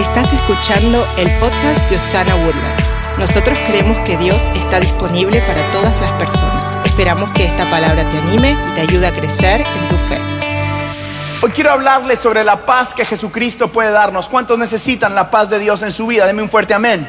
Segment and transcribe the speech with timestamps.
[0.00, 2.96] Estás escuchando el podcast de Osana Woodlands.
[3.18, 6.86] Nosotros creemos que Dios está disponible para todas las personas.
[6.86, 10.16] Esperamos que esta palabra te anime y te ayude a crecer en tu fe.
[11.42, 14.30] Hoy quiero hablarles sobre la paz que Jesucristo puede darnos.
[14.30, 16.26] ¿Cuántos necesitan la paz de Dios en su vida?
[16.26, 17.06] Deme un fuerte amén.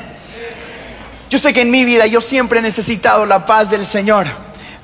[1.29, 4.27] Yo sé que en mi vida yo siempre he necesitado la paz del Señor.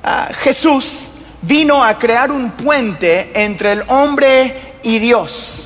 [0.02, 1.08] Ah, Jesús
[1.42, 5.57] vino a crear un puente entre el hombre y Dios.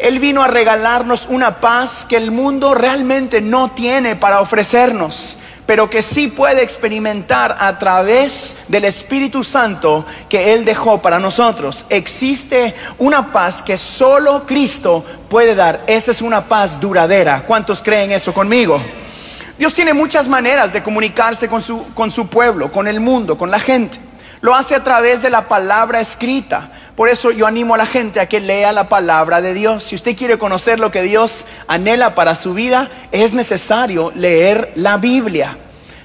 [0.00, 5.90] Él vino a regalarnos una paz que el mundo realmente no tiene para ofrecernos, pero
[5.90, 11.84] que sí puede experimentar a través del Espíritu Santo que Él dejó para nosotros.
[11.90, 15.84] Existe una paz que solo Cristo puede dar.
[15.86, 17.44] Esa es una paz duradera.
[17.46, 18.80] ¿Cuántos creen eso conmigo?
[19.58, 23.50] Dios tiene muchas maneras de comunicarse con su, con su pueblo, con el mundo, con
[23.50, 23.98] la gente.
[24.40, 26.70] Lo hace a través de la palabra escrita.
[27.00, 29.84] Por eso yo animo a la gente a que lea la palabra de Dios.
[29.84, 34.98] Si usted quiere conocer lo que Dios anhela para su vida, es necesario leer la
[34.98, 35.56] Biblia.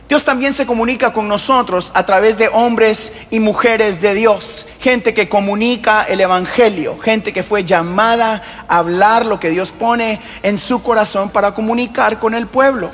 [0.07, 5.13] Dios también se comunica con nosotros a través de hombres y mujeres de Dios, gente
[5.13, 10.57] que comunica el Evangelio, gente que fue llamada a hablar lo que Dios pone en
[10.57, 12.89] su corazón para comunicar con el pueblo.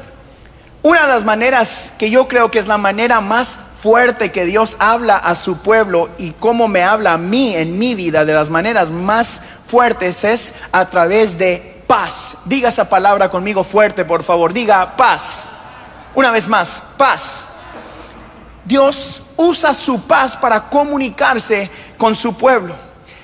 [0.81, 4.77] Una de las maneras que yo creo que es la manera más fuerte que Dios
[4.79, 8.49] habla a su pueblo y cómo me habla a mí en mi vida de las
[8.51, 12.35] maneras más fuertes es a través de paz.
[12.45, 14.53] Diga esa palabra conmigo fuerte, por favor.
[14.53, 15.45] Diga paz.
[16.13, 17.45] Una vez más, paz.
[18.65, 22.75] Dios usa su paz para comunicarse con su pueblo.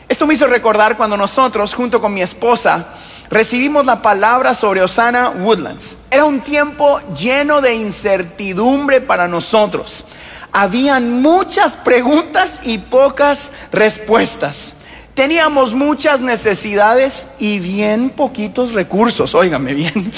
[0.10, 2.88] Esto me hizo recordar cuando nosotros, junto con mi esposa,
[3.30, 5.98] recibimos la palabra sobre Osana Woodlands.
[6.10, 10.06] Era un tiempo lleno de incertidumbre para nosotros
[10.52, 14.74] habían muchas preguntas y pocas respuestas.
[15.14, 20.12] Teníamos muchas necesidades y bien poquitos recursos, óigame bien.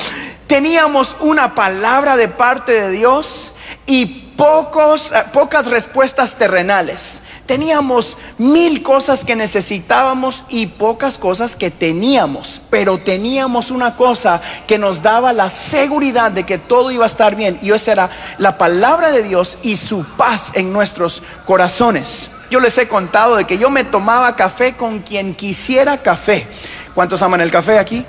[0.47, 3.53] Teníamos una palabra de parte de Dios
[3.85, 7.19] y pocos, eh, pocas respuestas terrenales.
[7.45, 14.79] Teníamos mil cosas que necesitábamos y pocas cosas que teníamos, pero teníamos una cosa que
[14.79, 18.57] nos daba la seguridad de que todo iba a estar bien y esa era la
[18.57, 22.29] palabra de Dios y su paz en nuestros corazones.
[22.49, 26.47] Yo les he contado de que yo me tomaba café con quien quisiera café.
[26.95, 28.05] ¿Cuántos aman el café aquí?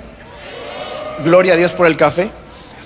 [1.23, 2.31] Gloria a Dios por el café.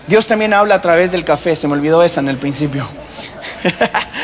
[0.08, 2.88] Dios también habla a través del café, se me olvidó esa en el principio.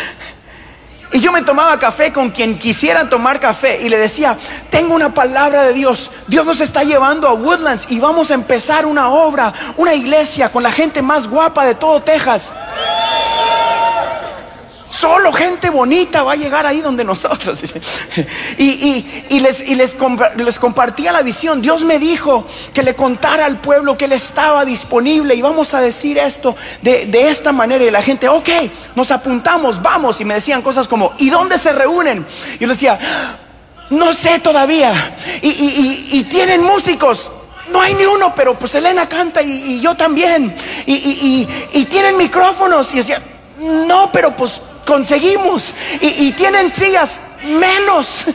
[1.14, 4.38] Y yo me tomaba café con quien quisiera tomar café y le decía,
[4.70, 8.86] tengo una palabra de Dios, Dios nos está llevando a Woodlands y vamos a empezar
[8.86, 12.54] una obra, una iglesia con la gente más guapa de todo Texas.
[15.02, 17.58] Solo gente bonita va a llegar ahí donde nosotros.
[18.60, 21.60] Y, les, compartía la visión.
[21.60, 25.82] Dios me dijo que le contara al pueblo que Él estaba disponible y vamos a
[25.82, 27.84] decir esto de, esta manera.
[27.84, 28.48] Y la gente, ok,
[28.96, 30.22] nos apuntamos, vamos.
[30.22, 32.24] Y me decían cosas como, ¿y dónde se reúnen?
[32.60, 33.00] Y yo decía,
[33.90, 34.94] no sé todavía.
[35.42, 37.32] Y, tienen músicos.
[37.72, 40.56] No hay ni uno, pero pues Elena canta y, yo también.
[40.86, 42.94] Y, tienen micrófonos.
[42.94, 43.20] Y decía,
[43.88, 45.74] no, pero pues conseguimos.
[46.02, 48.26] Y, tienen sillas menos.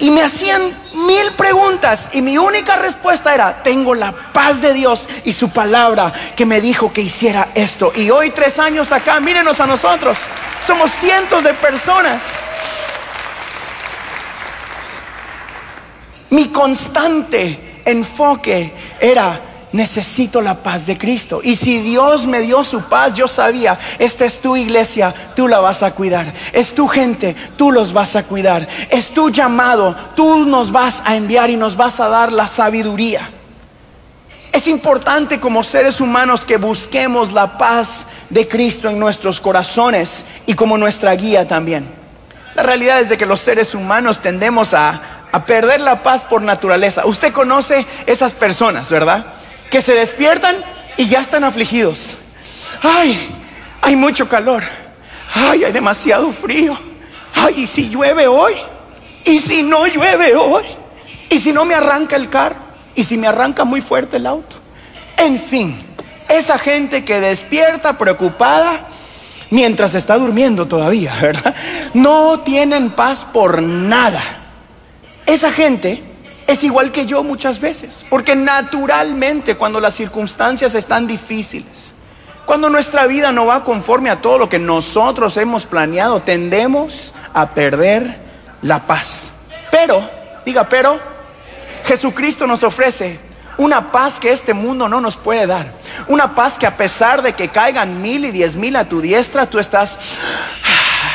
[0.00, 0.62] y me hacían
[0.94, 6.12] mil preguntas y mi única respuesta era, tengo la paz de Dios y su palabra
[6.36, 7.92] que me dijo que hiciera esto.
[7.96, 10.18] Y hoy tres años acá, mírenos a nosotros.
[10.66, 12.22] Somos cientos de personas.
[16.30, 19.40] Mi constante enfoque era
[19.74, 21.40] necesito la paz de Cristo.
[21.42, 25.58] Y si Dios me dio su paz, yo sabía, esta es tu iglesia, tú la
[25.58, 26.32] vas a cuidar.
[26.52, 28.68] Es tu gente, tú los vas a cuidar.
[28.88, 33.28] Es tu llamado, tú nos vas a enviar y nos vas a dar la sabiduría.
[34.52, 40.54] Es importante como seres humanos que busquemos la paz de Cristo en nuestros corazones y
[40.54, 41.84] como nuestra guía también.
[42.54, 45.02] La realidad es de que los seres humanos tendemos a,
[45.32, 47.06] a perder la paz por naturaleza.
[47.06, 49.33] Usted conoce esas personas, ¿verdad?
[49.74, 50.54] Que se despiertan
[50.96, 52.14] y ya están afligidos.
[52.80, 53.18] Ay,
[53.82, 54.62] hay mucho calor.
[55.34, 56.78] Ay, hay demasiado frío.
[57.34, 58.54] Ay, ¿y si llueve hoy?
[59.24, 60.62] ¿Y si no llueve hoy?
[61.28, 62.54] ¿Y si no me arranca el carro?
[62.94, 64.58] ¿Y si me arranca muy fuerte el auto?
[65.16, 65.76] En fin,
[66.28, 68.78] esa gente que despierta preocupada
[69.50, 71.52] mientras está durmiendo todavía, ¿verdad?
[71.94, 74.22] No tienen paz por nada.
[75.26, 76.00] Esa gente
[76.46, 81.94] es igual que yo muchas veces, porque naturalmente cuando las circunstancias están difíciles,
[82.46, 87.50] cuando nuestra vida no va conforme a todo lo que nosotros hemos planeado, tendemos a
[87.50, 88.18] perder
[88.60, 89.30] la paz.
[89.70, 90.08] Pero,
[90.44, 90.98] diga, pero,
[91.86, 93.18] Jesucristo nos ofrece
[93.56, 95.72] Una paz que este mundo no nos puede dar.
[96.08, 99.46] Una paz que a pesar de que caigan mil y diez mil a tu diestra,
[99.46, 99.96] tú estás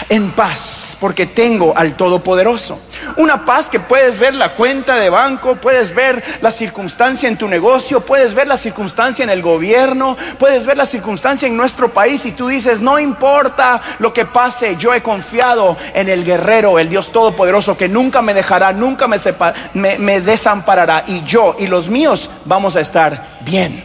[0.07, 2.79] en paz porque tengo al Todopoderoso.
[3.19, 7.49] Una paz que puedes ver la cuenta de banco, puedes ver la circunstancia en tu
[7.49, 12.25] negocio, puedes ver la circunstancia en el gobierno, puedes ver la circunstancia en nuestro país
[12.25, 16.87] y tú dices, no importa lo que pase, yo he confiado en el guerrero, el
[16.87, 22.77] Dios Todopoderoso, que nunca me dejará, nunca me, desamparará y yo y los míos vamos
[22.77, 23.83] a estar bien.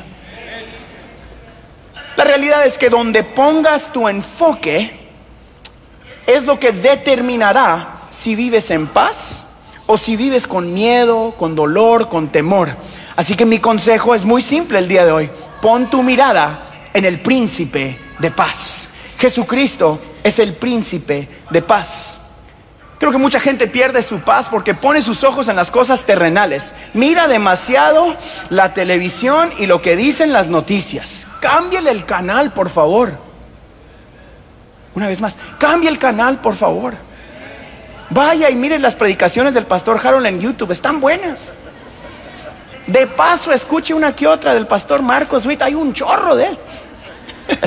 [2.17, 4.97] La realidad es que donde pongas tu enfoque,
[6.25, 9.45] es lo que determinará si vives en paz
[9.87, 12.71] o si vives con miedo, con dolor, con temor.
[13.17, 15.31] Así que mi consejo es muy simple el día de hoy.
[15.61, 18.89] Pon tu mirada en el príncipe de paz.
[19.19, 22.19] Jesucristo es el príncipe de paz.
[22.99, 26.75] Creo que mucha gente pierde su paz porque pone sus ojos en las cosas terrenales.
[26.95, 28.17] Mira demasiado
[28.49, 31.27] la televisión y lo que dicen las noticias.
[31.41, 33.13] Cámbiale el canal, por favor.
[34.95, 36.95] Una vez más, cambie el canal, por favor.
[38.11, 41.53] Vaya y mire las predicaciones del pastor Harold en YouTube, están buenas.
[42.87, 46.59] De paso, escuche una que otra del pastor Marcos Witt, hay un chorro de él.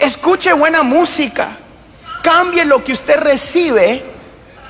[0.00, 1.48] escuche buena música.
[2.22, 4.02] Cambie lo que usted recibe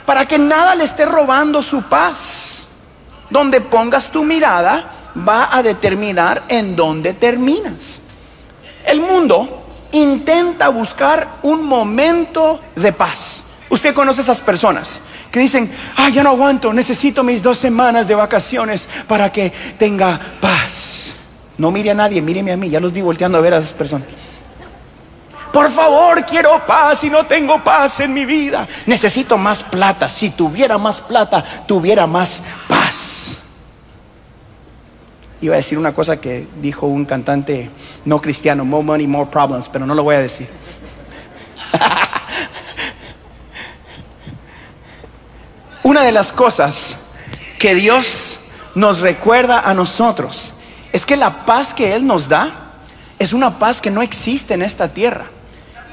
[0.04, 2.66] para que nada le esté robando su paz.
[3.30, 8.00] Donde pongas tu mirada va a determinar en dónde terminas.
[8.84, 13.44] El mundo intenta buscar un momento de paz.
[13.70, 15.00] Usted conoce esas personas
[15.30, 20.18] que dicen, ah, ya no aguanto, necesito mis dos semanas de vacaciones para que tenga
[20.40, 21.12] paz.
[21.58, 23.74] No mire a nadie, míreme a mí, ya los vi volteando a ver a esas
[23.74, 24.08] personas.
[25.52, 28.66] Por favor, quiero paz y no tengo paz en mi vida.
[28.86, 30.08] Necesito más plata.
[30.08, 33.38] Si tuviera más plata, tuviera más paz.
[35.40, 37.70] Iba a decir una cosa que dijo un cantante
[38.04, 40.48] no cristiano, more money, more problems, pero no lo voy a decir.
[45.88, 46.96] una de las cosas
[47.58, 48.40] que Dios
[48.74, 50.52] nos recuerda a nosotros
[50.92, 52.74] es que la paz que Él nos da
[53.18, 55.24] es una paz que no existe en esta tierra.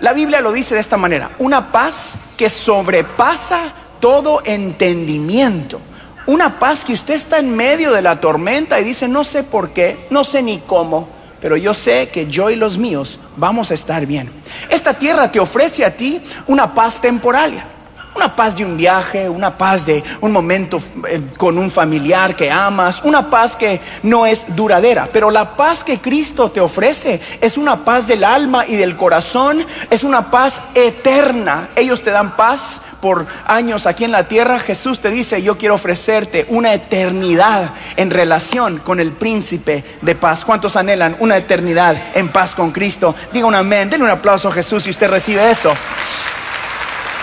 [0.01, 3.71] La Biblia lo dice de esta manera, una paz que sobrepasa
[4.01, 5.79] todo entendimiento.
[6.27, 9.69] Una paz que usted está en medio de la tormenta y dice, no sé por
[9.69, 11.07] qué, no sé ni cómo,
[11.39, 14.29] pero yo sé que yo y los míos vamos a estar bien.
[14.69, 17.74] Esta tierra te ofrece a ti una paz temporal.
[18.15, 22.49] Una paz de un viaje, una paz de un momento eh, con un familiar que
[22.49, 27.57] amas, una paz que no es duradera, pero la paz que Cristo te ofrece es
[27.57, 31.69] una paz del alma y del corazón, es una paz eterna.
[31.75, 35.75] Ellos te dan paz por años aquí en la tierra, Jesús te dice, yo quiero
[35.75, 40.43] ofrecerte una eternidad en relación con el príncipe de paz.
[40.43, 43.13] ¿Cuántos anhelan una eternidad en paz con Cristo?
[43.31, 45.71] Diga un amén, denle un aplauso a Jesús si usted recibe eso.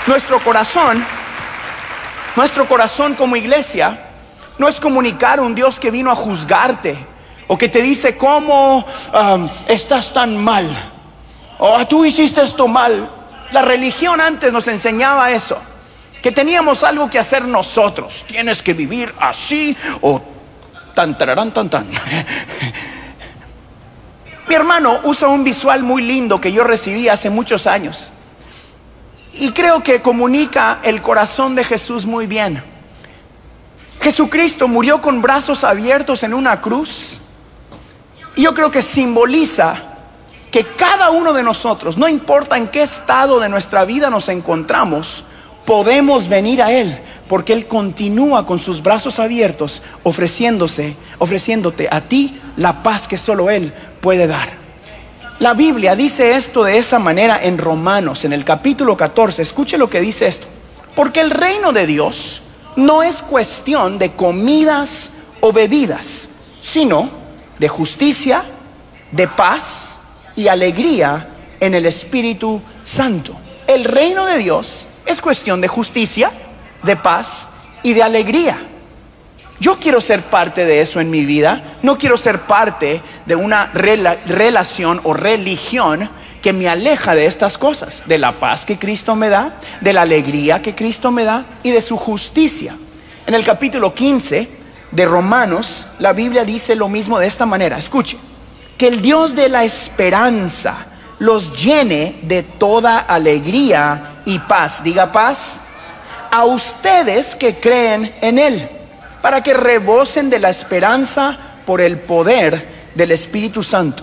[0.06, 1.04] Nuestro corazón,
[2.34, 3.98] nuestro corazón como iglesia,
[4.58, 6.96] no es comunicar a un Dios que vino a juzgarte
[7.46, 8.84] o que te dice cómo
[9.68, 10.66] estás tan mal
[11.64, 13.08] o tú hiciste esto mal.
[13.52, 15.56] La religión antes nos enseñaba eso,
[16.20, 18.24] que teníamos algo que hacer nosotros.
[18.26, 20.20] Tienes que vivir así o
[20.94, 21.86] tan tararán tan tan.
[24.48, 28.10] Mi hermano usa un visual muy lindo que yo recibí hace muchos años.
[29.32, 32.62] Y creo que comunica el corazón de Jesús muy bien.
[34.00, 37.18] Jesucristo murió con brazos abiertos en una cruz.
[38.34, 39.76] Y yo creo que simboliza
[40.50, 45.24] que cada uno de nosotros, no importa en qué estado de nuestra vida nos encontramos,
[45.64, 46.98] podemos venir a Él,
[47.28, 53.50] porque Él continúa con sus brazos abiertos, ofreciéndose, ofreciéndote a ti la paz que solo
[53.50, 54.61] Él puede dar.
[55.42, 59.42] La Biblia dice esto de esa manera en Romanos, en el capítulo 14.
[59.42, 60.46] Escuche lo que dice esto.
[60.94, 62.42] Porque el reino de Dios
[62.76, 65.08] no es cuestión de comidas
[65.40, 66.28] o bebidas,
[66.62, 67.10] sino
[67.58, 68.44] de justicia,
[69.10, 69.96] de paz
[70.36, 73.36] y alegría en el Espíritu Santo.
[73.66, 76.30] El reino de Dios es cuestión de justicia,
[76.84, 77.48] de paz
[77.82, 78.56] y de alegría.
[79.60, 81.62] Yo quiero ser parte de eso en mi vida.
[81.82, 86.08] No quiero ser parte de una relación o religión
[86.42, 90.02] que me aleja de estas cosas, de la paz que Cristo me da, de la
[90.02, 92.74] alegría que Cristo me da y de su justicia.
[93.26, 94.48] En el capítulo 15
[94.90, 97.78] de Romanos, la Biblia dice lo mismo de esta manera.
[97.78, 98.18] Escuche,
[98.76, 100.86] que el Dios de la esperanza
[101.20, 104.82] los llene de toda alegría y paz.
[104.82, 105.60] Diga paz
[106.32, 108.68] a ustedes que creen en Él
[109.22, 114.02] para que rebosen de la esperanza por el poder del Espíritu Santo.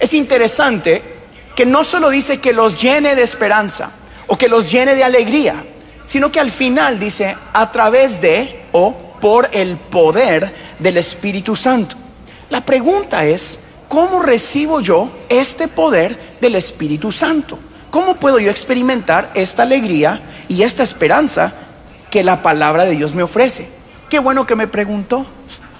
[0.00, 1.02] Es interesante
[1.54, 3.90] que no solo dice que los llene de esperanza
[4.26, 5.54] o que los llene de alegría,
[6.06, 11.96] sino que al final dice a través de o por el poder del Espíritu Santo.
[12.50, 17.58] La pregunta es, ¿cómo recibo yo este poder del Espíritu Santo?
[17.90, 21.54] ¿Cómo puedo yo experimentar esta alegría y esta esperanza
[22.10, 23.68] que la palabra de Dios me ofrece?
[24.14, 25.26] Qué bueno que me preguntó.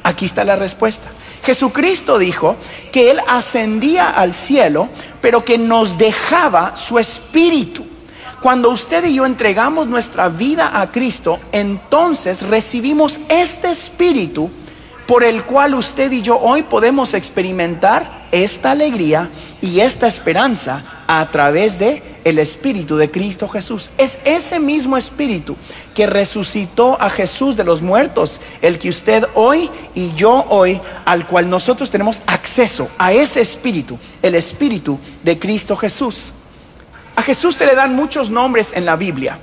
[0.02, 1.04] Aquí está la respuesta.
[1.44, 2.56] Jesucristo dijo
[2.90, 4.88] que Él ascendía al cielo,
[5.20, 7.86] pero que nos dejaba su espíritu.
[8.42, 14.50] Cuando usted y yo entregamos nuestra vida a Cristo, entonces recibimos este espíritu
[15.06, 21.28] por el cual usted y yo hoy podemos experimentar esta alegría y esta esperanza a
[21.30, 23.90] través de el espíritu de Cristo Jesús.
[23.98, 25.56] Es ese mismo espíritu
[25.94, 31.26] que resucitó a Jesús de los muertos, el que usted hoy y yo hoy al
[31.26, 36.32] cual nosotros tenemos acceso a ese espíritu, el espíritu de Cristo Jesús.
[37.16, 39.38] A Jesús se le dan muchos nombres en la Biblia.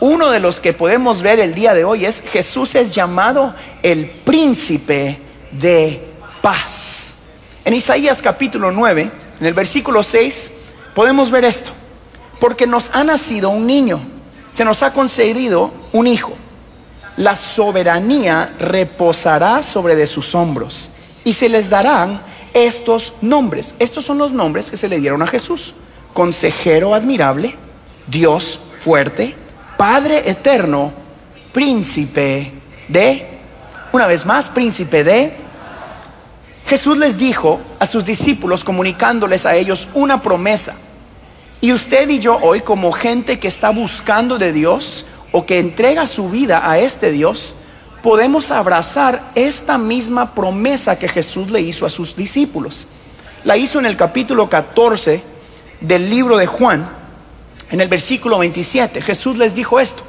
[0.00, 4.06] Uno de los que podemos ver el día de hoy es Jesús es llamado el
[4.06, 5.18] príncipe
[5.52, 6.02] de
[6.42, 7.14] paz.
[7.64, 10.50] En Isaías capítulo 9, en el versículo 6,
[10.94, 11.70] podemos ver esto.
[12.40, 14.00] Porque nos ha nacido un niño,
[14.52, 16.32] se nos ha concedido un hijo.
[17.16, 20.90] La soberanía reposará sobre de sus hombros
[21.24, 22.20] y se les darán
[22.54, 23.74] estos nombres.
[23.78, 25.74] Estos son los nombres que se le dieron a Jesús.
[26.12, 27.56] Consejero admirable,
[28.06, 29.34] Dios fuerte,
[29.76, 30.92] Padre eterno,
[31.52, 32.52] príncipe
[32.88, 33.26] de,
[33.92, 35.36] una vez más, príncipe de.
[36.66, 40.74] Jesús les dijo a sus discípulos, comunicándoles a ellos una promesa.
[41.64, 46.06] Y usted y yo hoy, como gente que está buscando de Dios o que entrega
[46.06, 47.54] su vida a este Dios,
[48.02, 52.86] podemos abrazar esta misma promesa que Jesús le hizo a sus discípulos.
[53.44, 55.22] La hizo en el capítulo 14
[55.80, 56.86] del libro de Juan,
[57.70, 60.02] en el versículo 27, Jesús les dijo esto,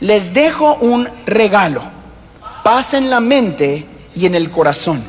[0.00, 1.80] les dejo un regalo,
[2.62, 5.02] paz en la mente y en el corazón.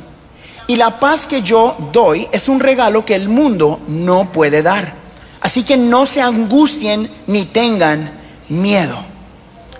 [0.67, 5.00] Y la paz que yo doy es un regalo que el mundo no puede dar.
[5.41, 8.11] Así que no se angustien ni tengan
[8.47, 8.97] miedo.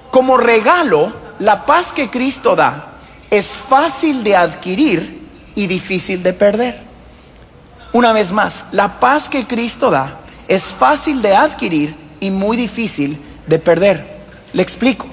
[0.10, 3.00] Como regalo, la paz que Cristo da
[3.30, 6.82] es fácil de adquirir y difícil de perder.
[7.94, 13.20] Una vez más, la paz que Cristo da es fácil de adquirir y muy difícil
[13.48, 14.22] de perder.
[14.54, 15.06] Le explico.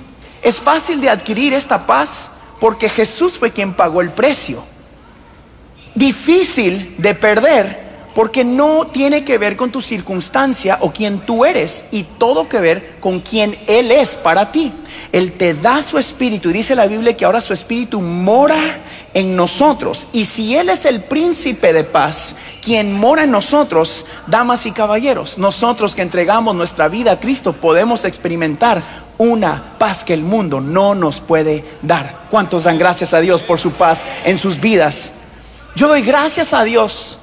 [0.43, 4.65] Es fácil de adquirir esta paz porque Jesús fue quien pagó el precio.
[5.95, 7.88] Difícil de perder
[8.19, 12.59] porque no tiene que ver con tu circunstancia o quién tú eres y todo que
[12.59, 14.73] ver con quién Él es para ti.
[15.13, 18.81] Él te da su espíritu y dice la Biblia que ahora su espíritu mora
[19.15, 20.09] en nosotros.
[20.13, 25.39] Y si Él es el príncipe de paz, quien mora en nosotros, damas y caballeros,
[25.39, 28.83] nosotros que entregamos nuestra vida a Cristo podemos experimentar
[29.19, 32.27] una paz que el mundo no nos puede dar.
[32.33, 35.13] ¿Cuántos dan gracias a Dios por su paz en sus vidas?
[35.77, 37.19] Yo doy gracias a Dios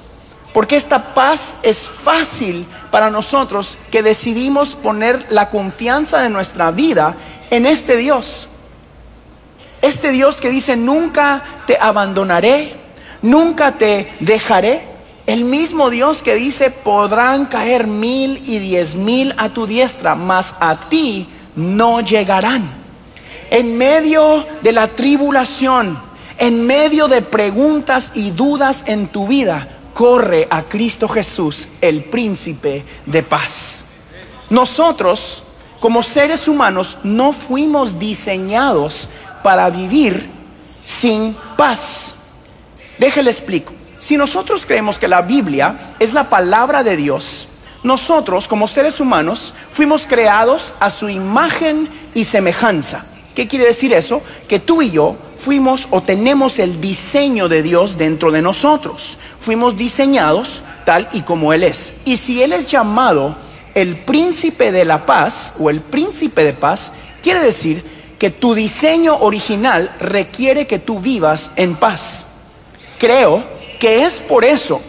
[0.56, 7.14] porque esta paz es fácil para nosotros que decidimos poner la confianza de nuestra vida
[7.50, 8.48] en este Dios.
[9.82, 12.72] Este Dios que dice, nunca te abandonaré,
[13.20, 14.82] nunca te dejaré.
[15.26, 20.54] El mismo Dios que dice, podrán caer mil y diez mil a tu diestra, mas
[20.58, 22.66] a ti no llegarán.
[23.50, 26.00] En medio de la tribulación,
[26.38, 32.84] en medio de preguntas y dudas en tu vida, corre a Cristo Jesús, el príncipe
[33.06, 33.84] de paz.
[34.50, 35.44] Nosotros,
[35.80, 39.08] como seres humanos, no fuimos diseñados
[39.42, 40.28] para vivir
[40.62, 42.12] sin paz.
[42.98, 43.72] Déjele explico.
[43.98, 47.48] Si nosotros creemos que la Biblia es la palabra de Dios,
[47.82, 53.02] nosotros como seres humanos fuimos creados a su imagen y semejanza.
[53.34, 54.20] ¿Qué quiere decir eso?
[54.46, 59.16] Que tú y yo fuimos o tenemos el diseño de Dios dentro de nosotros.
[59.40, 61.98] Fuimos diseñados tal y como Él es.
[62.04, 63.36] Y si Él es llamado
[63.76, 66.90] el príncipe de la paz o el príncipe de paz,
[67.22, 67.80] quiere decir
[68.18, 72.24] que tu diseño original requiere que tú vivas en paz.
[72.98, 73.44] Creo
[73.78, 74.80] que es por eso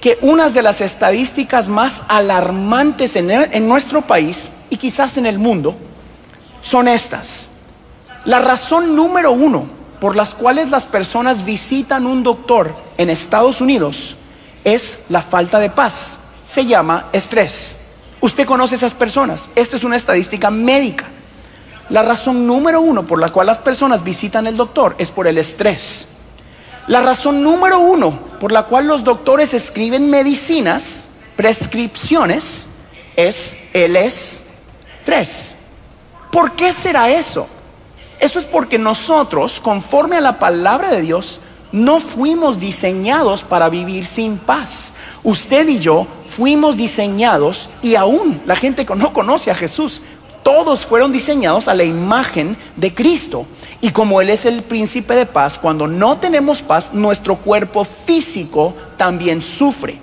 [0.00, 5.38] que unas de las estadísticas más alarmantes en, en nuestro país y quizás en el
[5.38, 5.76] mundo
[6.62, 7.48] son estas.
[8.24, 14.16] La razón número uno por las cuales las personas visitan un doctor en Estados Unidos
[14.64, 16.18] es la falta de paz.
[16.46, 17.76] Se llama estrés.
[18.20, 19.50] Usted conoce esas personas.
[19.54, 21.06] Esta es una estadística médica.
[21.90, 25.38] La razón número uno por la cual las personas visitan el doctor es por el
[25.38, 26.06] estrés.
[26.86, 32.66] La razón número uno por la cual los doctores escriben medicinas, prescripciones,
[33.16, 35.54] es el estrés.
[36.30, 37.48] ¿Por qué será eso?
[38.20, 44.06] Eso es porque nosotros, conforme a la palabra de Dios, no fuimos diseñados para vivir
[44.06, 44.92] sin paz.
[45.22, 50.02] Usted y yo fuimos diseñados y aún la gente que no conoce a Jesús,
[50.42, 53.46] todos fueron diseñados a la imagen de Cristo.
[53.80, 58.74] Y como Él es el príncipe de paz, cuando no tenemos paz, nuestro cuerpo físico
[58.96, 60.00] también sufre.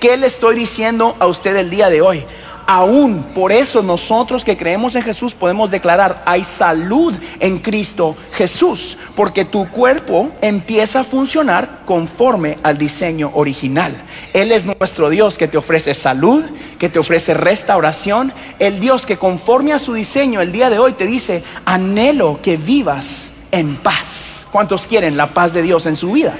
[0.00, 2.24] ¿Qué le estoy diciendo a usted el día de hoy?
[2.66, 8.96] Aún por eso nosotros que creemos en Jesús podemos declarar, hay salud en Cristo Jesús,
[9.14, 13.94] porque tu cuerpo empieza a funcionar conforme al diseño original.
[14.32, 16.42] Él es nuestro Dios que te ofrece salud,
[16.78, 20.94] que te ofrece restauración, el Dios que conforme a su diseño el día de hoy
[20.94, 24.48] te dice, anhelo que vivas en paz.
[24.50, 26.34] ¿Cuántos quieren la paz de Dios en su vida?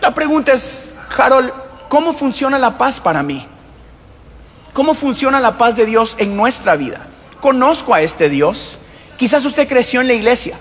[0.00, 1.50] La pregunta es, Harold,
[1.88, 3.44] ¿cómo funciona la paz para mí?
[4.74, 7.06] ¿Cómo funciona la paz de Dios en nuestra vida?
[7.40, 8.78] Conozco a este Dios.
[9.16, 10.58] Quizás usted creció en la iglesia.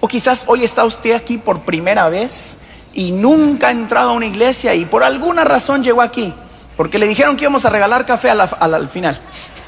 [0.00, 2.58] O quizás hoy está usted aquí por primera vez
[2.92, 6.34] y nunca ha entrado a una iglesia y por alguna razón llegó aquí.
[6.76, 9.18] Porque le dijeron que íbamos a regalar café al final.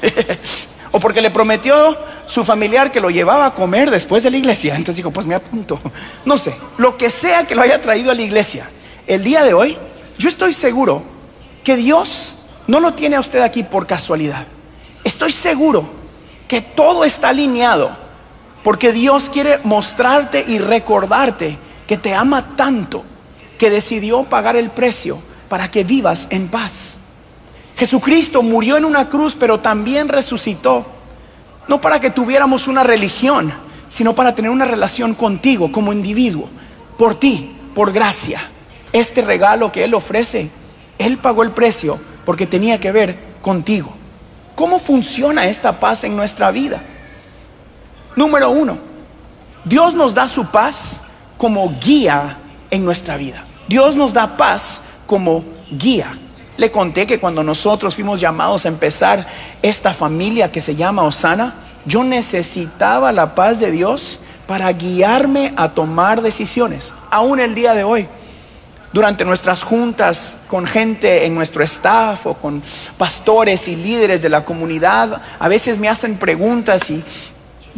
[0.91, 4.75] o porque le prometió su familiar que lo llevaba a comer después de la iglesia.
[4.75, 5.79] Entonces dijo, pues me apunto.
[6.25, 8.69] No sé, lo que sea que lo haya traído a la iglesia.
[9.07, 9.79] El día de hoy,
[10.19, 11.01] yo estoy seguro
[11.63, 12.35] que Dios
[12.69, 14.45] no lo tiene usted aquí por casualidad.
[15.03, 15.89] Estoy seguro
[16.47, 17.89] que todo está alineado
[18.63, 21.57] porque Dios quiere mostrarte y recordarte
[21.87, 23.03] que te ama tanto
[23.57, 25.17] que decidió pagar el precio
[25.49, 26.97] para que vivas en paz.
[27.75, 30.85] Jesucristo murió en una cruz, pero también resucitó.
[31.67, 33.51] No para que tuviéramos una religión,
[33.89, 36.47] sino para tener una relación contigo como individuo,
[36.99, 38.39] por ti, por gracia.
[38.93, 40.51] Este regalo que Él ofrece,
[40.99, 43.93] Él pagó el precio porque tenía que ver contigo.
[44.55, 46.81] ¿Cómo funciona esta paz en nuestra vida?
[48.15, 48.77] Número uno,
[49.63, 51.01] Dios nos da su paz
[51.37, 52.37] como guía
[52.69, 53.45] en nuestra vida.
[53.67, 56.17] Dios nos da paz como guía.
[56.57, 59.25] Le conté que cuando nosotros fuimos llamados a empezar
[59.61, 61.55] esta familia que se llama Osana,
[61.85, 67.83] yo necesitaba la paz de Dios para guiarme a tomar decisiones, aún el día de
[67.83, 68.09] hoy
[68.91, 72.63] durante nuestras juntas con gente en nuestro staff o con
[72.97, 77.03] pastores y líderes de la comunidad, a veces me hacen preguntas y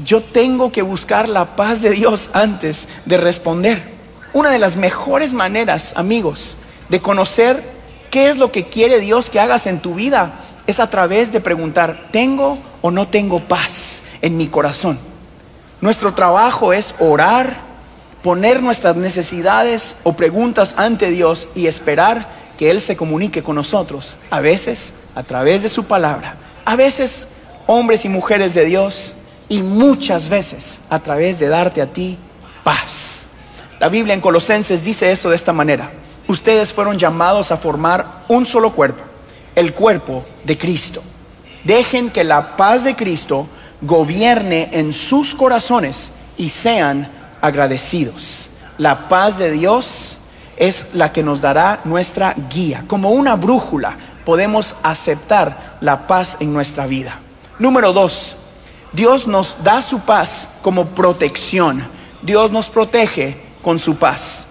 [0.03, 3.81] yo tengo que buscar la paz de Dios antes de responder.
[4.33, 6.57] Una de las mejores maneras, amigos,
[6.89, 7.61] de conocer
[8.09, 10.31] qué es lo que quiere Dios que hagas en tu vida
[10.67, 14.97] es a través de preguntar, ¿tengo o no tengo paz en mi corazón?
[15.81, 17.70] Nuestro trabajo es orar
[18.23, 24.17] poner nuestras necesidades o preguntas ante Dios y esperar que Él se comunique con nosotros,
[24.29, 27.29] a veces a través de su palabra, a veces
[27.67, 29.13] hombres y mujeres de Dios
[29.49, 32.17] y muchas veces a través de darte a ti
[32.63, 33.25] paz.
[33.79, 35.91] La Biblia en Colosenses dice eso de esta manera.
[36.27, 39.03] Ustedes fueron llamados a formar un solo cuerpo,
[39.55, 41.01] el cuerpo de Cristo.
[41.63, 43.47] Dejen que la paz de Cristo
[43.81, 47.09] gobierne en sus corazones y sean
[47.41, 48.49] agradecidos.
[48.77, 50.19] La paz de Dios
[50.57, 52.83] es la que nos dará nuestra guía.
[52.87, 57.19] Como una brújula podemos aceptar la paz en nuestra vida.
[57.59, 58.35] Número dos,
[58.93, 61.83] Dios nos da su paz como protección.
[62.21, 64.45] Dios nos protege con su paz.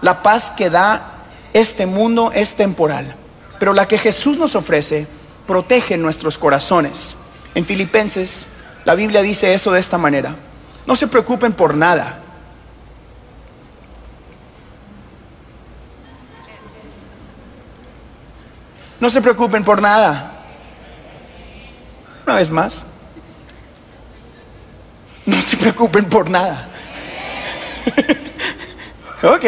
[0.00, 1.08] La paz que da
[1.52, 3.14] este mundo es temporal,
[3.58, 5.06] pero la que Jesús nos ofrece
[5.46, 7.16] protege nuestros corazones.
[7.54, 8.46] En Filipenses,
[8.84, 10.34] la Biblia dice eso de esta manera.
[10.86, 12.21] No se preocupen por nada
[19.02, 20.30] No se preocupen por nada.
[22.24, 22.84] Una vez más.
[25.26, 26.68] No se preocupen por nada.
[29.24, 29.44] ok,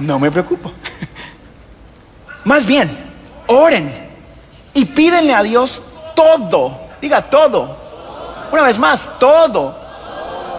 [0.00, 0.70] no me preocupo.
[2.44, 2.90] Más bien,
[3.46, 3.90] oren
[4.74, 5.80] y pídenle a Dios
[6.14, 6.78] todo.
[7.00, 7.78] Diga todo.
[8.52, 9.74] Una vez más, todo.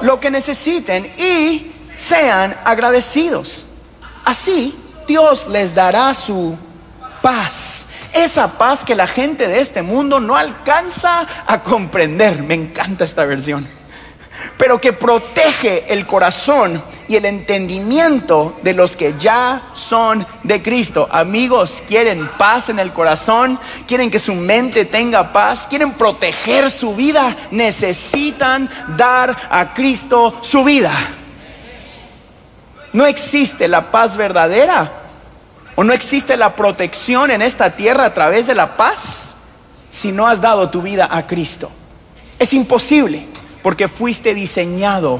[0.02, 3.67] Lo que necesiten y sean agradecidos.
[4.26, 4.76] Así
[5.08, 6.58] Dios les dará su
[7.22, 7.83] paz
[8.13, 12.43] esa paz que la gente de este mundo no alcanza a comprender.
[12.43, 13.67] Me encanta esta versión.
[14.58, 21.08] Pero que protege el corazón y el entendimiento de los que ya son de Cristo.
[21.12, 26.95] Amigos, quieren paz en el corazón, quieren que su mente tenga paz, quieren proteger su
[26.95, 30.93] vida, necesitan dar a Cristo su vida.
[32.93, 35.02] No existe la paz verdadera
[35.75, 39.36] o no existe la protección en esta tierra a través de la paz
[39.91, 41.71] si no has dado tu vida a Cristo.
[42.39, 43.25] Es imposible
[43.62, 45.19] porque fuiste diseñado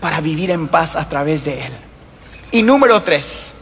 [0.00, 1.72] para vivir en paz a través de Él.
[2.52, 3.54] Y número tres,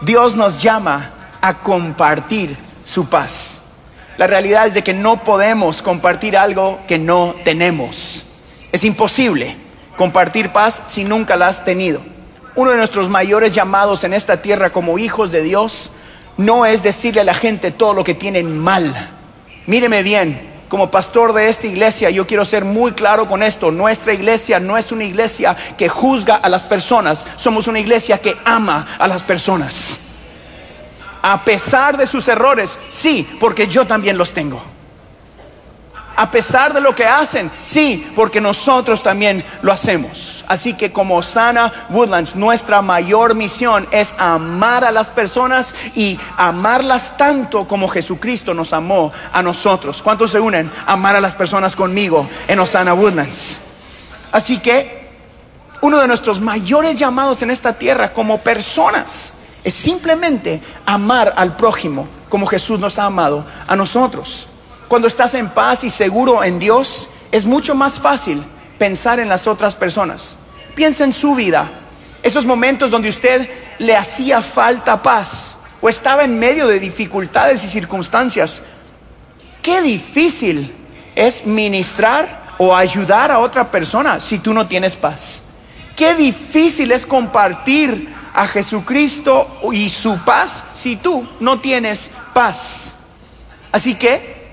[0.00, 3.60] Dios nos llama a compartir su paz.
[4.16, 8.24] La realidad es de que no podemos compartir algo que no tenemos.
[8.72, 9.56] Es imposible
[9.96, 12.00] compartir paz si nunca la has tenido.
[12.56, 15.90] Uno de nuestros mayores llamados en esta tierra como hijos de Dios
[16.36, 19.10] no es decirle a la gente todo lo que tienen mal.
[19.66, 23.70] Míreme bien, como pastor de esta iglesia, yo quiero ser muy claro con esto.
[23.70, 28.36] Nuestra iglesia no es una iglesia que juzga a las personas, somos una iglesia que
[28.44, 29.98] ama a las personas.
[31.22, 34.73] A pesar de sus errores, sí, porque yo también los tengo.
[36.16, 40.44] A pesar de lo que hacen, sí, porque nosotros también lo hacemos.
[40.46, 47.16] Así que como Sana Woodlands, nuestra mayor misión es amar a las personas y amarlas
[47.16, 50.02] tanto como Jesucristo nos amó a nosotros.
[50.02, 53.56] ¿Cuántos se unen a amar a las personas conmigo en Osana Woodlands?
[54.32, 55.08] Así que
[55.80, 62.06] uno de nuestros mayores llamados en esta tierra como personas es simplemente amar al prójimo
[62.28, 64.48] como Jesús nos ha amado a nosotros.
[64.94, 68.40] Cuando estás en paz y seguro en Dios, es mucho más fácil
[68.78, 70.36] pensar en las otras personas.
[70.76, 71.68] Piensa en su vida,
[72.22, 77.66] esos momentos donde usted le hacía falta paz o estaba en medio de dificultades y
[77.66, 78.62] circunstancias.
[79.62, 80.72] Qué difícil
[81.16, 85.40] es ministrar o ayudar a otra persona si tú no tienes paz.
[85.96, 92.92] Qué difícil es compartir a Jesucristo y su paz si tú no tienes paz.
[93.72, 94.43] Así que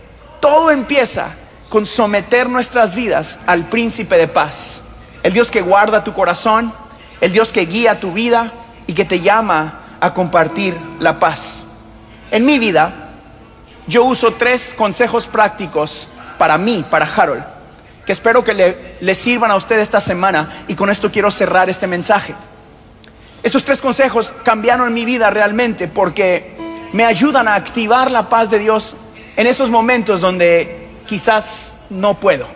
[0.41, 1.29] todo empieza
[1.69, 4.81] con someter nuestras vidas al príncipe de paz.
[5.23, 6.73] El Dios que guarda tu corazón,
[7.21, 8.51] el Dios que guía tu vida
[8.87, 11.63] y que te llama a compartir la paz.
[12.31, 13.11] En mi vida,
[13.87, 17.43] yo uso tres consejos prácticos para mí, para Harold,
[18.05, 18.53] que espero que
[18.99, 22.33] le, sirvan a usted esta semana y con esto quiero cerrar este mensaje.
[23.43, 26.57] Estos tres consejos cambiaron mi vida realmente porque
[26.93, 28.95] me ayudan a activar la paz de Dios
[29.35, 32.47] en esos momentos donde quizás no puedo.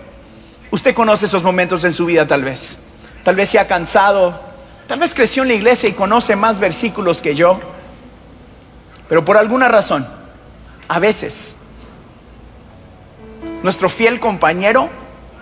[0.72, 2.78] Usted conoce esos momentos en su vida tal vez.
[3.24, 4.40] Tal vez se ha cansado,
[4.88, 7.60] tal vez creció en la iglesia y conoce más versículos que yo.
[9.10, 10.08] Pero por alguna razón,
[10.88, 11.56] a veces,
[13.64, 14.90] nuestro fiel compañero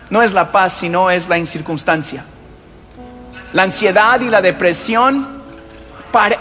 [0.09, 2.23] no es la paz, sino es la incircunstancia.
[3.53, 5.41] La ansiedad y la depresión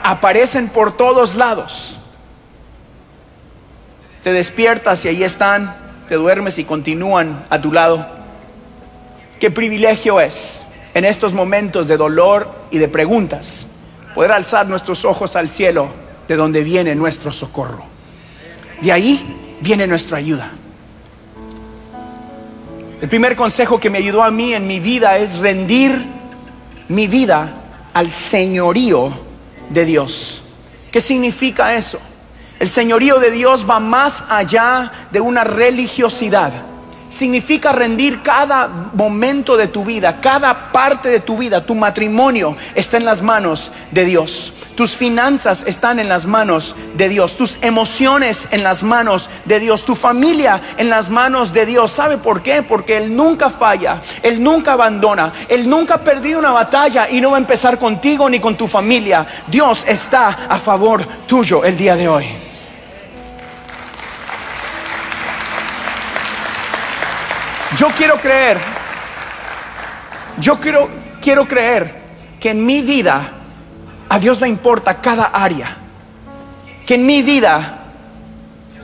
[0.03, 1.99] aparecen por todos lados.
[4.23, 5.75] Te despiertas y ahí están,
[6.09, 8.07] te duermes y continúan a tu lado.
[9.41, 10.63] Qué privilegio es
[10.95, 13.67] en estos momentos de dolor y de preguntas
[14.15, 15.89] poder alzar nuestros ojos al cielo
[16.29, 17.85] de donde viene nuestro socorro.
[18.81, 19.21] De ahí
[19.61, 20.51] viene nuestra ayuda.
[23.01, 26.01] El primer consejo que me ayudó a mí en mi vida es rendir
[26.89, 27.53] mi vida
[27.95, 29.11] al señorío
[29.71, 30.43] de Dios.
[30.93, 31.99] ¿Qué significa eso?
[32.63, 36.53] El señorío de Dios va más allá de una religiosidad.
[37.11, 41.67] Significa rendir cada momento de tu vida, cada parte de tu vida.
[41.67, 44.53] Tu matrimonio está en las manos de Dios.
[44.77, 47.37] Tus finanzas están en las manos de Dios.
[47.37, 49.85] Tus emociones en las manos de Dios.
[49.85, 51.91] Tu familia en las manos de Dios.
[51.91, 52.63] ¿Sabe por qué?
[52.63, 54.01] Porque Él nunca falla.
[54.23, 55.33] Él nunca abandona.
[55.49, 58.69] Él nunca ha perdido una batalla y no va a empezar contigo ni con tu
[58.69, 59.27] familia.
[59.49, 62.42] Dios está a favor tuyo el día de hoy.
[67.77, 68.59] Yo quiero creer,
[70.39, 70.89] yo quiero,
[71.23, 72.03] quiero creer
[72.39, 73.23] que en mi vida
[74.09, 75.79] a Dios le importa cada área.
[76.87, 77.79] Que en mi vida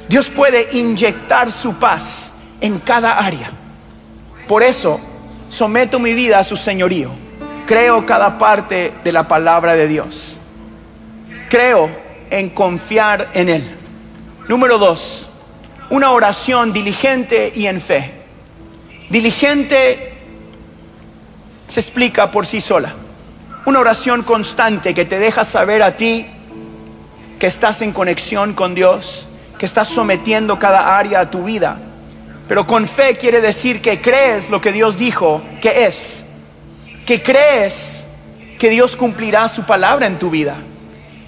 [0.09, 3.51] Dios puede inyectar su paz en cada área.
[4.47, 4.99] Por eso
[5.51, 7.11] someto mi vida a su señorío.
[7.67, 10.39] Creo cada parte de la palabra de Dios.
[11.51, 11.91] Creo
[12.31, 13.77] en confiar en Él.
[14.49, 15.29] Número dos,
[15.91, 18.18] una oración diligente y en fe.
[19.11, 20.15] Diligente
[21.69, 22.95] se explica por sí sola.
[23.67, 26.27] Una oración constante que te deja saber a ti
[27.39, 31.79] que estás en conexión con Dios, que estás sometiendo cada área a tu vida.
[32.49, 36.25] Pero con fe quiere decir que crees lo que Dios dijo que es.
[37.07, 38.05] Que crees
[38.59, 40.57] que Dios cumplirá su palabra en tu vida.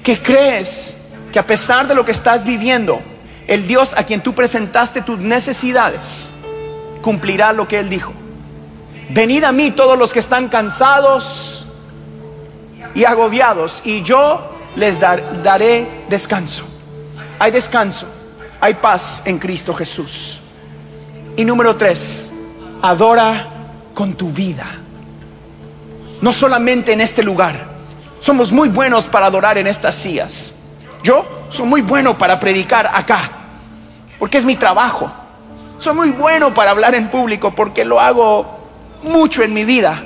[0.03, 3.01] Que crees que a pesar de lo que estás viviendo,
[3.47, 6.31] el Dios a quien tú presentaste tus necesidades,
[7.03, 8.13] cumplirá lo que Él dijo.
[9.11, 11.67] Venid a mí todos los que están cansados
[12.95, 16.65] y agobiados, y yo les daré descanso.
[17.39, 18.07] Hay descanso,
[18.61, 20.41] hay paz en Cristo Jesús.
[21.37, 22.31] Y número tres,
[22.83, 23.47] adora
[23.95, 24.67] con tu vida.
[26.23, 27.69] No solamente en este lugar.
[28.21, 30.53] Somos muy buenos para adorar en estas sillas.
[31.03, 33.31] Yo soy muy bueno para predicar acá,
[34.19, 35.11] porque es mi trabajo.
[35.81, 38.45] Soy muy bueno para hablar en público, porque lo hago
[39.03, 39.99] mucho en mi vida.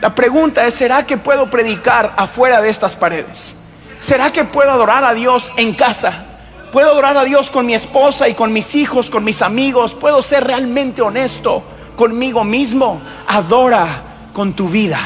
[0.00, 3.54] La pregunta es, ¿será que puedo predicar afuera de estas paredes?
[4.00, 6.26] ¿Será que puedo adorar a Dios en casa?
[6.72, 9.94] ¿Puedo adorar a Dios con mi esposa y con mis hijos, con mis amigos?
[9.94, 11.62] ¿Puedo ser realmente honesto
[11.96, 13.00] conmigo mismo?
[13.28, 14.98] Adora con tu vida.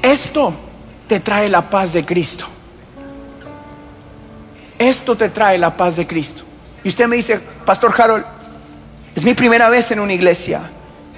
[0.00, 0.54] Esto
[1.06, 2.46] te trae la paz de Cristo.
[4.78, 6.47] Esto te trae la paz de Cristo.
[6.84, 8.24] Y usted me dice, Pastor Harold,
[9.14, 10.60] es mi primera vez en una iglesia.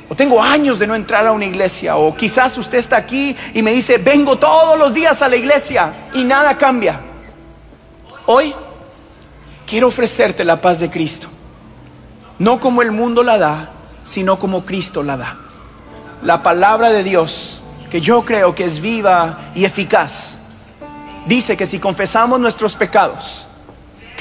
[0.09, 1.97] O tengo años de no entrar a una iglesia.
[1.97, 5.93] O quizás usted está aquí y me dice, vengo todos los días a la iglesia
[6.15, 7.01] y nada cambia.
[8.27, 8.55] Hoy
[9.67, 11.29] quiero ofrecerte la paz de Cristo.
[12.39, 13.71] No como el mundo la da,
[14.05, 15.37] sino como Cristo la da.
[16.23, 20.49] La palabra de Dios, que yo creo que es viva y eficaz,
[21.27, 23.47] dice que si confesamos nuestros pecados,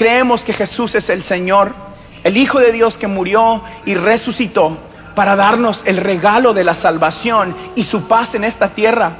[0.00, 1.74] creemos que Jesús es el Señor,
[2.24, 4.78] el Hijo de Dios que murió y resucitó
[5.14, 9.12] para darnos el regalo de la salvación y su paz en esta tierra.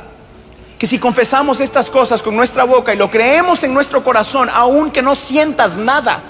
[0.78, 5.02] Que si confesamos estas cosas con nuestra boca y lo creemos en nuestro corazón, aunque
[5.02, 6.22] no sientas nada,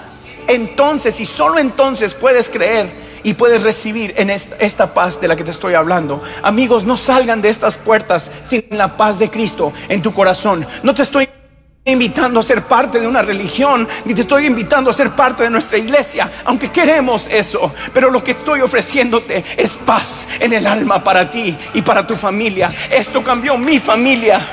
[0.48, 2.90] entonces y solo entonces puedes creer
[3.22, 6.24] y puedes recibir en esta, esta, paz de la que te estoy hablando.
[6.42, 10.66] Amigos, no salgan de estas puertas sin la paz de Cristo en tu corazón.
[10.82, 11.28] No te estoy
[11.84, 15.50] invitando a ser parte de una religión, ni te estoy invitando a ser parte de
[15.50, 21.02] nuestra iglesia, aunque queremos eso, pero lo que estoy ofreciéndote es paz en el alma
[21.02, 22.72] para ti y para tu familia.
[22.90, 24.46] Esto cambió mi familia.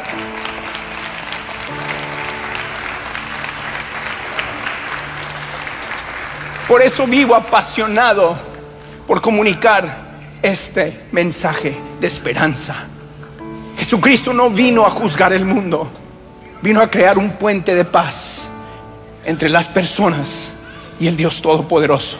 [6.67, 8.37] Por eso vivo apasionado
[9.05, 10.07] por comunicar
[10.41, 12.75] este mensaje de esperanza.
[13.77, 15.89] Jesucristo no vino a juzgar el mundo
[16.61, 18.47] vino a crear un puente de paz
[19.25, 20.53] entre las personas
[20.99, 22.17] y el Dios Todopoderoso.